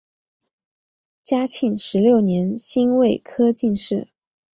[1.21, 4.09] 嘉庆十六年辛未科进士。